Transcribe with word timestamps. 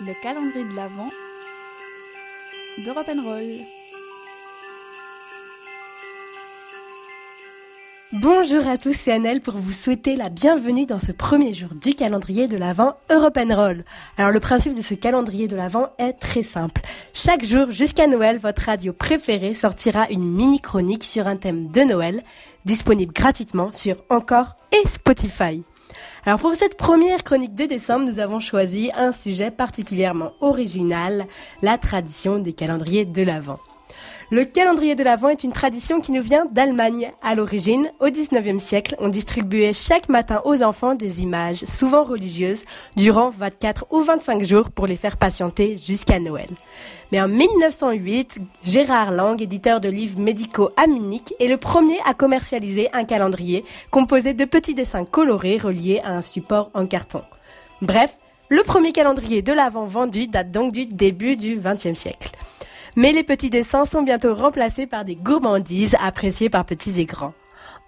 le 0.00 0.12
calendrier 0.22 0.64
de 0.64 0.76
l'Avent 0.76 1.10
de 2.78 2.90
Roll. 3.20 3.66
Bonjour 8.12 8.66
à 8.68 8.78
tous, 8.78 8.92
c'est 8.92 9.10
Annelle 9.10 9.40
pour 9.40 9.56
vous 9.56 9.72
souhaiter 9.72 10.14
la 10.14 10.28
bienvenue 10.28 10.86
dans 10.86 11.00
ce 11.00 11.10
premier 11.10 11.52
jour 11.52 11.70
du 11.82 11.94
calendrier 11.94 12.46
de 12.46 12.56
l'Avent 12.56 12.94
Roll. 13.10 13.84
Alors 14.16 14.30
le 14.30 14.38
principe 14.38 14.74
de 14.74 14.82
ce 14.82 14.94
calendrier 14.94 15.48
de 15.48 15.56
l'Avent 15.56 15.88
est 15.98 16.12
très 16.12 16.44
simple. 16.44 16.80
Chaque 17.12 17.44
jour 17.44 17.72
jusqu'à 17.72 18.06
Noël, 18.06 18.38
votre 18.38 18.62
radio 18.62 18.92
préférée 18.92 19.54
sortira 19.54 20.08
une 20.10 20.24
mini 20.24 20.60
chronique 20.60 21.04
sur 21.04 21.26
un 21.26 21.36
thème 21.36 21.68
de 21.68 21.80
Noël, 21.80 22.22
disponible 22.64 23.12
gratuitement 23.12 23.72
sur 23.72 23.96
Encore 24.10 24.54
et 24.70 24.86
Spotify. 24.86 25.64
Alors 26.24 26.40
pour 26.40 26.54
cette 26.54 26.76
première 26.76 27.24
chronique 27.24 27.54
de 27.54 27.66
décembre, 27.66 28.06
nous 28.06 28.18
avons 28.18 28.40
choisi 28.40 28.90
un 28.96 29.12
sujet 29.12 29.50
particulièrement 29.50 30.32
original, 30.40 31.26
la 31.62 31.78
tradition 31.78 32.38
des 32.38 32.52
calendriers 32.52 33.04
de 33.04 33.22
l'Avent. 33.22 33.60
Le 34.30 34.44
calendrier 34.44 34.94
de 34.94 35.02
l'Avent 35.02 35.30
est 35.30 35.42
une 35.42 35.52
tradition 35.52 36.02
qui 36.02 36.12
nous 36.12 36.20
vient 36.20 36.44
d'Allemagne. 36.44 37.12
À 37.22 37.34
l'origine, 37.34 37.90
au 37.98 38.08
19e 38.08 38.60
siècle, 38.60 38.94
on 38.98 39.08
distribuait 39.08 39.72
chaque 39.72 40.10
matin 40.10 40.42
aux 40.44 40.62
enfants 40.62 40.94
des 40.94 41.22
images, 41.22 41.64
souvent 41.64 42.04
religieuses, 42.04 42.66
durant 42.94 43.30
24 43.30 43.86
ou 43.90 44.02
25 44.02 44.44
jours 44.44 44.70
pour 44.70 44.86
les 44.86 44.98
faire 44.98 45.16
patienter 45.16 45.78
jusqu'à 45.78 46.20
Noël. 46.20 46.50
Mais 47.10 47.22
en 47.22 47.28
1908, 47.28 48.36
Gérard 48.66 49.12
Lang, 49.12 49.40
éditeur 49.40 49.80
de 49.80 49.88
livres 49.88 50.20
médicaux 50.20 50.68
à 50.76 50.86
Munich, 50.86 51.32
est 51.40 51.48
le 51.48 51.56
premier 51.56 51.96
à 52.04 52.12
commercialiser 52.12 52.90
un 52.92 53.04
calendrier 53.04 53.64
composé 53.90 54.34
de 54.34 54.44
petits 54.44 54.74
dessins 54.74 55.06
colorés 55.06 55.56
reliés 55.56 56.02
à 56.04 56.10
un 56.10 56.22
support 56.22 56.70
en 56.74 56.84
carton. 56.84 57.22
Bref, 57.80 58.18
le 58.50 58.62
premier 58.62 58.92
calendrier 58.92 59.40
de 59.40 59.54
l'Avent 59.54 59.86
vendu 59.86 60.26
date 60.26 60.50
donc 60.50 60.72
du 60.72 60.84
début 60.84 61.36
du 61.36 61.56
XXe 61.56 61.98
siècle. 61.98 62.32
Mais 62.98 63.12
les 63.12 63.22
petits 63.22 63.48
dessins 63.48 63.84
sont 63.84 64.02
bientôt 64.02 64.34
remplacés 64.34 64.88
par 64.88 65.04
des 65.04 65.14
gourmandises 65.14 65.96
appréciées 66.02 66.50
par 66.50 66.64
petits 66.64 67.00
et 67.00 67.04
grands. 67.04 67.32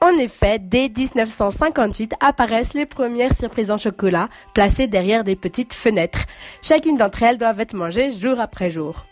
En 0.00 0.16
effet, 0.16 0.60
dès 0.60 0.88
1958 0.88 2.14
apparaissent 2.20 2.74
les 2.74 2.86
premières 2.86 3.34
surprises 3.34 3.72
en 3.72 3.76
chocolat 3.76 4.28
placées 4.54 4.86
derrière 4.86 5.24
des 5.24 5.34
petites 5.34 5.74
fenêtres. 5.74 6.26
Chacune 6.62 6.96
d'entre 6.96 7.24
elles 7.24 7.38
doit 7.38 7.54
être 7.58 7.74
mangée 7.74 8.12
jour 8.12 8.38
après 8.38 8.70
jour. 8.70 9.04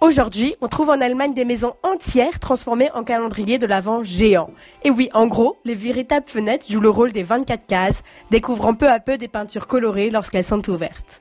Aujourd'hui, 0.00 0.56
on 0.62 0.66
trouve 0.66 0.90
en 0.90 1.00
Allemagne 1.00 1.32
des 1.32 1.44
maisons 1.44 1.74
entières 1.84 2.40
transformées 2.40 2.90
en 2.96 3.04
calendrier 3.04 3.58
de 3.58 3.68
l'Avent 3.68 4.02
géant. 4.02 4.50
Et 4.82 4.90
oui, 4.90 5.10
en 5.14 5.28
gros, 5.28 5.56
les 5.64 5.76
véritables 5.76 6.26
fenêtres 6.26 6.66
jouent 6.68 6.80
le 6.80 6.90
rôle 6.90 7.12
des 7.12 7.22
24 7.22 7.68
cases, 7.68 8.02
découvrant 8.32 8.74
peu 8.74 8.90
à 8.90 8.98
peu 8.98 9.16
des 9.16 9.28
peintures 9.28 9.68
colorées 9.68 10.10
lorsqu'elles 10.10 10.44
sont 10.44 10.68
ouvertes. 10.68 11.20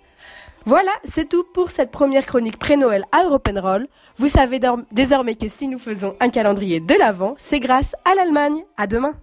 Voilà, 0.67 0.91
c'est 1.03 1.29
tout 1.29 1.43
pour 1.43 1.69
cette 1.69 1.91
première 1.91 2.25
chronique 2.25 2.57
pré-Noël 2.57 3.05
à 3.11 3.21
Roll. 3.61 3.87
Vous 4.17 4.29
savez 4.29 4.59
désormais 4.91 5.35
que 5.35 5.47
si 5.47 5.67
nous 5.67 5.77
faisons 5.77 6.15
un 6.19 6.29
calendrier 6.29 6.79
de 6.79 6.95
l'Avent, 6.95 7.35
c'est 7.37 7.59
grâce 7.59 7.95
à 8.03 8.15
l'Allemagne. 8.15 8.63
À 8.75 8.87
demain! 8.87 9.13